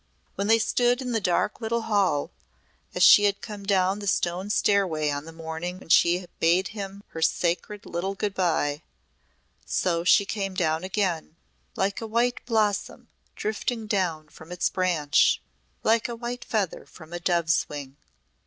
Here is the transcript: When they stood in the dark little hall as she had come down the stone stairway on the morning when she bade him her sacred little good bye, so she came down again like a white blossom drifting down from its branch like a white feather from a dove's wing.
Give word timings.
When 0.33 0.47
they 0.47 0.57
stood 0.57 0.99
in 0.99 1.11
the 1.11 1.21
dark 1.21 1.61
little 1.61 1.83
hall 1.83 2.31
as 2.95 3.03
she 3.03 3.25
had 3.25 3.39
come 3.39 3.63
down 3.65 3.99
the 3.99 4.07
stone 4.07 4.49
stairway 4.49 5.11
on 5.11 5.25
the 5.25 5.31
morning 5.31 5.77
when 5.77 5.89
she 5.89 6.25
bade 6.39 6.69
him 6.69 7.03
her 7.09 7.21
sacred 7.21 7.85
little 7.85 8.15
good 8.15 8.33
bye, 8.33 8.81
so 9.63 10.03
she 10.03 10.25
came 10.25 10.55
down 10.55 10.83
again 10.83 11.35
like 11.75 12.01
a 12.01 12.07
white 12.07 12.43
blossom 12.47 13.09
drifting 13.35 13.85
down 13.85 14.27
from 14.29 14.51
its 14.51 14.71
branch 14.71 15.39
like 15.83 16.09
a 16.09 16.15
white 16.15 16.45
feather 16.45 16.87
from 16.87 17.13
a 17.13 17.19
dove's 17.19 17.69
wing. 17.69 17.97